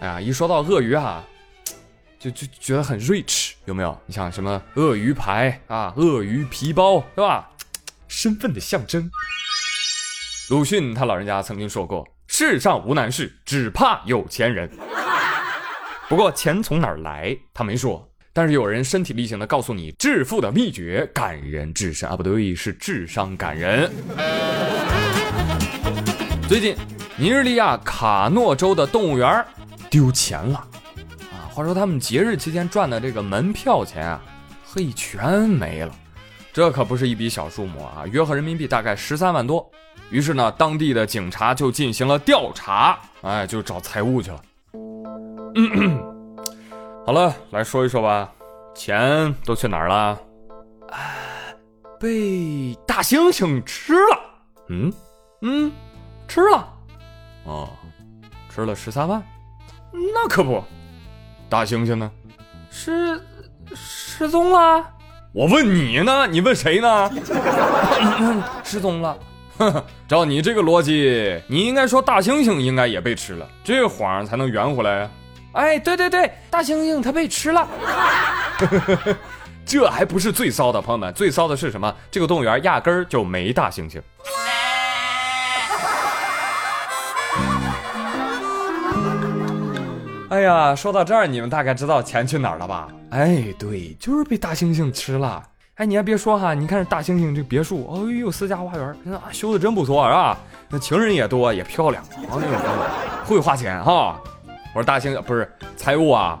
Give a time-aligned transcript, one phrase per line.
[0.00, 1.24] 哎呀，一说到鳄鱼啊，
[2.18, 3.98] 就就觉得很 rich，有没有？
[4.06, 7.48] 你像什么鳄鱼牌啊、鳄鱼皮包，对吧？
[8.08, 9.10] 身份的象征。
[10.50, 14.70] 鲁迅他老人家曾经说过：“世上无难事，只怕有钱人。
[16.08, 18.08] ”不过钱从哪儿来，他没说。
[18.32, 22.14] 但是有人身体力行的告诉你致富的秘诀，感人至深啊！
[22.14, 23.90] 不对，是智商感人。
[26.46, 26.76] 最近，
[27.16, 29.44] 尼日利亚卡诺州的动物园
[29.96, 30.58] 丢钱了
[31.32, 31.48] 啊！
[31.50, 34.20] 话说他们节日期间赚的这个门票钱啊，
[34.62, 35.90] 嘿，全没了。
[36.52, 39.66] 这可不是一笔小数目啊，约合人民币大概十三万多。
[40.10, 44.42] 于是呢，当地的警察就进行了调查，哎，就找财务去了。
[45.54, 45.98] 嗯
[47.06, 48.30] 好了，来说一说吧，
[48.74, 50.20] 钱都去哪儿了？
[50.90, 51.54] 哎，
[51.98, 54.20] 被大猩猩吃了。
[54.68, 54.92] 嗯
[55.40, 55.72] 嗯，
[56.28, 56.68] 吃了。
[57.44, 57.70] 哦，
[58.50, 59.22] 吃了十三万？
[60.12, 60.62] 那可不。
[61.48, 62.10] 大猩猩呢？
[62.70, 63.20] 失
[63.74, 64.84] 失踪了。
[65.32, 67.10] 我问你呢，你问谁呢？
[68.64, 69.16] 失踪了。
[70.06, 75.10] 照你这个逻辑，你应该说大猩猩应该也被吃了，这谎才能圆回来呀。
[75.52, 77.66] 哎，对对对，大猩猩它被吃了。
[79.64, 81.94] 这还不是最骚的，朋友们，最骚的是什么？
[82.10, 84.00] 这个动物园压根儿就没大猩猩。
[90.36, 92.88] 哎呀，说到这儿，你们大概知道钱去哪儿了吧？
[93.08, 95.42] 哎，对，就是被大猩猩吃了。
[95.76, 100.36] 哎，你还别说哈，你看这大猩猩这别墅，哎呦，私家花园，啊，修的真不错，是吧？
[100.68, 102.40] 那情人也多，也漂亮，哎呦，
[103.24, 104.20] 会花钱哈。
[104.74, 106.38] 我说大猩猩不是财务啊，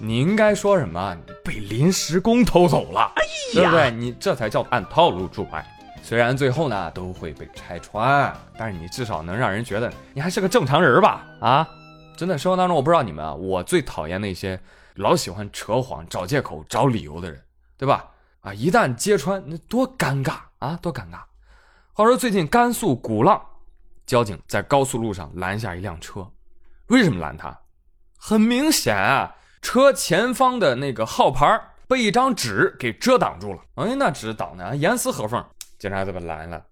[0.00, 1.16] 你应该说什么？
[1.44, 3.22] 被临时工偷走了，哎
[3.54, 3.92] 对不对？
[3.92, 5.64] 你这才叫按套路出牌。
[6.02, 11.24] 虽然最后呢都会被拆穿，但是你至少能让人觉得你还是个正常人吧？
[11.40, 11.68] 啊，
[12.16, 14.58] 真的，生活当中我不知道你们啊，我最讨厌那些
[14.94, 17.40] 老喜欢扯谎、找借口、找理由的人，
[17.76, 18.06] 对吧？
[18.40, 21.20] 啊，一旦揭穿，那多尴尬啊，多尴尬。
[21.92, 23.40] 话说最近甘肃古浪，
[24.06, 26.26] 交警在高速路上拦下一辆车，
[26.88, 27.58] 为什么拦他？
[28.18, 33.60] 很明显啊，车前方的那个号牌被一张纸给遮挡住了。
[33.74, 35.44] 哎，那纸挡的严丝合缝。
[35.78, 36.62] 警察就把拦了，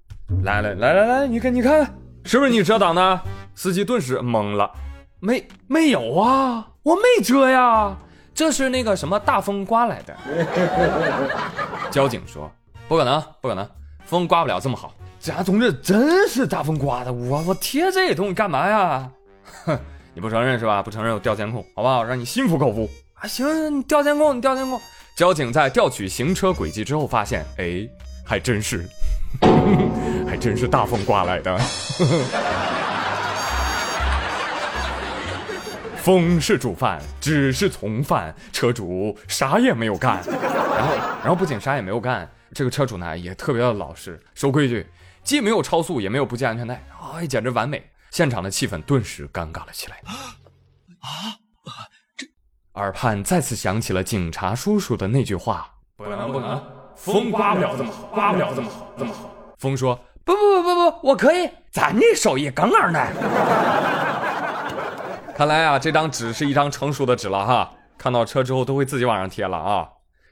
[0.42, 1.84] 来了来来来，你看你看，
[2.24, 3.20] 是不是你遮挡的？
[3.54, 4.70] 司机顿时懵了，
[5.24, 7.96] 没没有啊，我没遮呀，
[8.34, 10.14] 这是那个什么大风刮来的。
[11.90, 12.52] 交警说，
[12.86, 13.66] 不可能，不可能，
[14.04, 14.92] 风刮不了这么好。
[15.18, 19.10] 警察同志，真是大风刮的，我我贴这东西干嘛呀？
[19.64, 19.78] 哼。
[20.16, 20.82] 你不承认是吧？
[20.82, 22.04] 不承认我调监控，好不好？
[22.04, 23.26] 让你心服口服啊！
[23.26, 24.78] 行，你调监控，你调监控。
[25.16, 27.88] 交警在调取行车轨迹之后发现，哎，
[28.24, 28.86] 还真是，
[30.28, 31.58] 还真是大风刮来的。
[36.04, 40.22] 风是主犯，纸是从犯，车主啥也没有干。
[40.28, 44.86] 然后，然后不仅啥也没有干，这个车主呢也特别的老实，守规矩，
[45.22, 46.84] 既没有超速，也没有不系安全带，
[47.14, 47.82] 哎，简直完美。
[48.10, 49.96] 现场的气氛顿时尴尬了起来。
[51.00, 51.40] 啊，
[52.18, 52.26] 这
[52.74, 56.62] 耳畔再次响起了警察叔叔的那句话：“不能不能，
[56.94, 63.00] 风刮不了这么好，刮不了这么好，这么好。”风说：“不不不不不，我可以，咱这手艺杠杠的。
[65.36, 67.72] ”看来啊，这张纸是一张成熟的纸了哈。
[67.98, 69.88] 看到车之后都会自己往上贴了啊。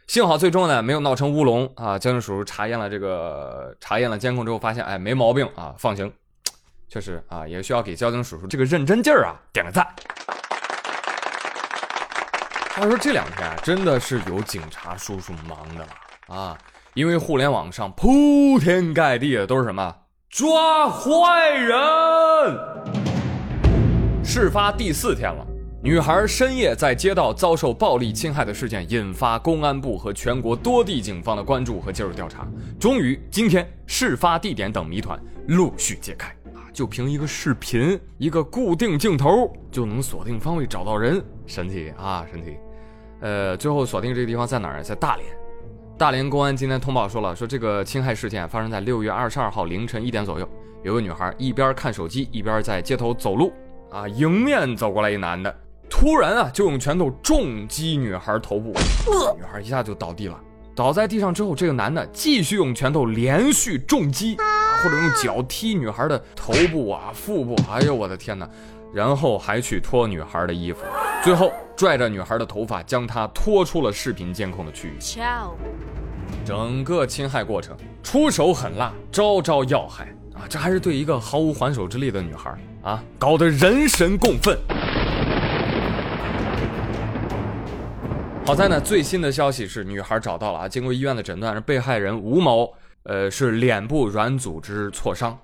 [0.07, 1.99] 幸好最终呢没有闹成乌龙啊。
[1.99, 6.13] 交警叔叔查验了这个查验了监控之后，发现哎没毛病啊，放行。
[6.89, 9.85] 确实啊，也需要给交警叔叔这个认真劲儿啊点个赞。
[12.75, 16.57] 话说这两天啊，真的是有警察叔叔忙的了啊，
[16.95, 19.95] 因为互联网上铺天盖地的都是什么
[20.31, 23.02] 抓坏人。
[24.25, 25.45] 事发第四天了，
[25.83, 32.47] 女孩深夜在街道遭受暴力侵害的事件引发公安部和全国多地警方的关注和介入调查。
[32.79, 36.29] 终于，今天事发地点等谜团陆续揭开。
[36.55, 42.57] 啊就凭一个视频，一个固定镜头就能锁定方位找到人，神奇啊，神奇！
[43.21, 44.83] 呃，最后锁定这个地方在哪儿？
[44.83, 45.27] 在大连。
[45.99, 50.49] 大连公安今天通报说了，说这个侵害事件发生在六月二十二号凌晨一点左右，
[50.83, 53.53] 有个女孩一边看手机一边在街头走路，
[53.93, 55.55] 啊，迎面走过来一男的，
[55.89, 58.73] 突然啊就用拳头重击女孩头部，
[59.37, 60.41] 女孩一下就倒地了。
[60.75, 64.37] 倒在地上之后，这个男的继续用拳头连续重击。
[64.83, 68.51] 或者用脚踢女孩的头部啊、腹部，哎呦我的天哪！
[68.93, 70.81] 然后还去脱女孩的衣服，
[71.23, 74.99] 最后拽着女孩的头发，将她拖出了视频监控的区域。
[76.45, 80.47] 整个侵害过程出手狠辣，招招要害啊！
[80.49, 82.53] 这还是对一个毫无还手之力的女孩
[82.83, 84.59] 啊，搞得人神共愤。
[88.45, 92.73] 好在呢，最新的消息是女孩找到了啊，经过医院的诊断，是被害人吴某，
[93.05, 95.39] 呃，是脸部软组织挫伤，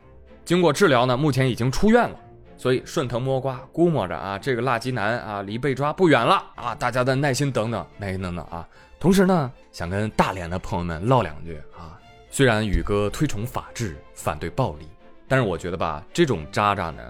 [0.44, 2.16] 经过治疗呢，目前已经出院了。
[2.56, 6.74] 所以顺藤摸瓜，估摸着啊，这个辣鸡男啊，离被抓不远了啊！
[6.74, 8.66] 大家的耐心等等，耐心等等啊！
[8.98, 11.94] 同时呢，想跟大连的朋友们唠两句啊。
[12.30, 14.88] 虽然宇哥推崇法治，反对暴力，
[15.26, 17.02] 但是我觉得吧，这种渣渣呢，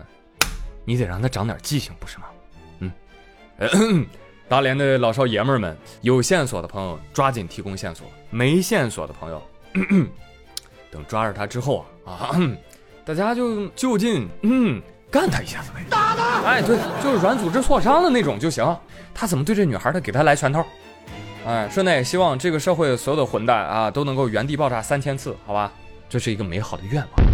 [0.85, 2.25] 你得让他长点记性，不是吗？
[3.61, 4.07] 嗯，
[4.49, 9.43] 大连的老少爷们儿们，有线索的朋友抓紧提供线索，没线索的朋友，
[10.91, 12.41] 等抓着他之后啊啊，
[13.05, 14.81] 大家就就近嗯。
[15.11, 15.83] 干他一下子呗！
[15.89, 16.43] 打他！
[16.43, 18.79] 哎，对，就是软组织挫伤的那种就行。
[19.15, 19.99] 他怎么对这女孩的？
[19.99, 20.63] 给他来拳头。
[21.49, 25.73] 哎，顺带也希望这个社会所有的混蛋啊，都能够原地爆炸三千次，好吧？
[26.07, 27.27] 这是一个美好的愿望。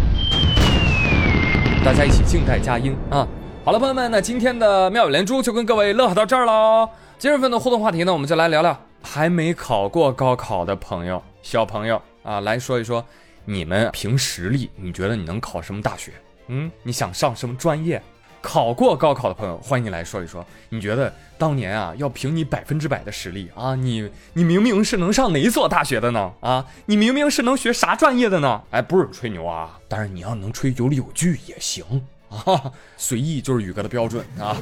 [1.83, 3.27] 大家一起静待佳音啊！
[3.65, 6.89] 好了，朋友们，那今天的妙语连珠就跟各位乐呵到这儿喽。
[7.17, 13.03] 今日份的互动话题呢，我们就来聊聊还没考过高考的朋友、小朋友啊，来说一说
[13.43, 16.13] 你们凭实力，你觉得你能考什么大学？
[16.47, 18.01] 嗯，你想上什么专业？
[18.44, 20.44] 考过高考的朋友，欢迎你来说一说。
[20.70, 26.32] 你觉得当年啊，要凭你百分之百的实力啊，你你明明是能上哪所大学的呢？
[26.40, 28.62] 啊，你明明是能学啥专业的呢？
[28.70, 31.84] 哎，不是吹牛啊，当然你要能吹有理有据也行
[32.30, 34.56] 啊，随意就是宇哥的标准啊。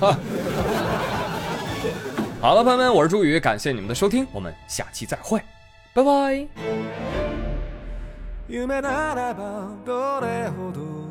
[2.40, 5.40] 好了，朋友们，我是朱宇，感谢你们的收听，我们下期再会，
[5.94, 6.48] 拜拜。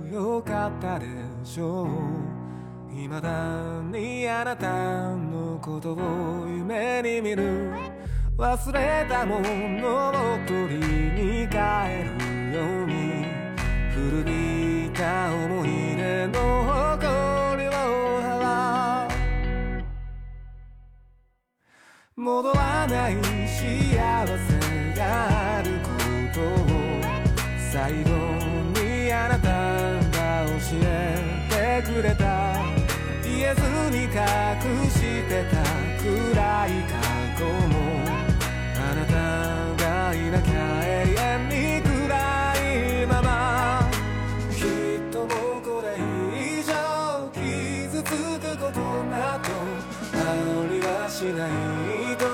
[0.10, 1.06] よかったで
[1.44, 2.41] しょう
[3.09, 7.73] 未だにあなたのことを夢に見る。
[8.39, 11.57] 忘れたものを取りに帰
[12.05, 13.27] るように
[13.91, 17.71] 古びた思い出の誇りを
[18.23, 19.11] 払う。
[22.17, 23.17] 戻らない
[23.47, 23.59] 幸
[24.27, 25.89] せがあるこ
[26.33, 26.65] とを
[27.73, 28.32] 最後
[36.67, 36.95] い過
[37.39, 38.05] 去も
[38.77, 39.13] あなた
[39.85, 40.55] がいなきゃ
[40.85, 41.91] 永遠に暗
[43.03, 43.91] いまま
[44.51, 45.97] きっともうこれ
[46.39, 46.71] 以上
[47.35, 49.49] 傷つくことなど
[50.15, 50.35] あ
[50.71, 52.32] りはしないと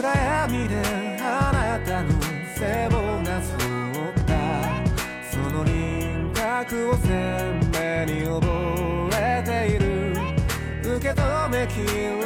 [0.00, 0.76] 暗闇で
[1.20, 2.08] あなたの
[2.56, 4.32] 背をなぞった。
[5.30, 8.46] その輪郭を鮮明に覚
[9.12, 9.84] えている。
[10.96, 12.19] 受け止めきれ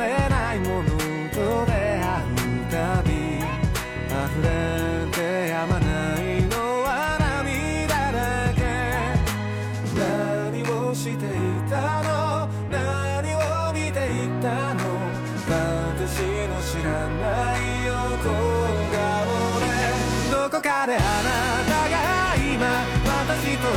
[23.34, 23.74] 私と同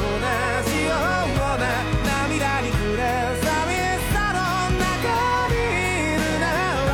[0.69, 1.65] じような
[2.05, 3.01] 涙に暮れ
[3.41, 4.37] 寂しさの
[4.77, 4.85] 中
[5.49, 6.45] にいるな
[6.85, 6.93] ら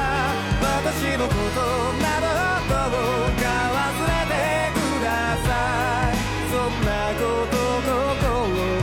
[0.62, 1.60] 私のこと
[2.00, 2.26] など
[2.72, 2.96] ど
[3.28, 3.44] うか
[3.76, 4.32] 忘れて
[4.72, 5.06] くだ
[5.44, 5.48] さ
[6.08, 6.16] い。
[6.50, 6.90] そんな
[7.20, 7.54] こと
[7.84, 8.32] 心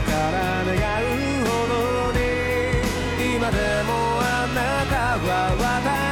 [0.01, 0.69] から願
[1.01, 2.21] うほどに
[3.35, 3.57] 今で
[3.87, 3.89] も
[4.21, 4.23] あ
[4.53, 6.10] なたは私。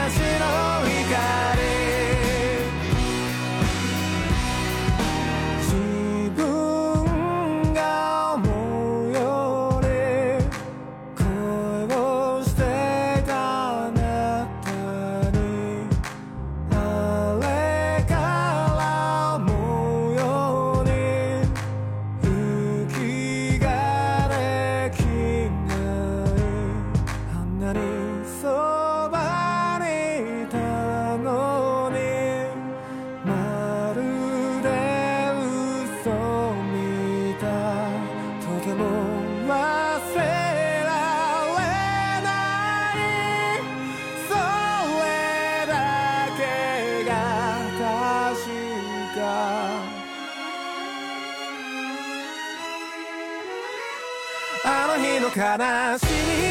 [55.35, 56.05] 悲し
[56.43, 56.48] み